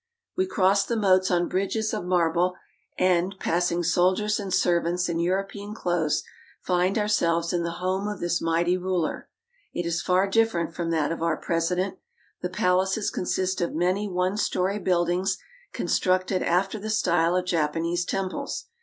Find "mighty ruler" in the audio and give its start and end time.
8.41-9.29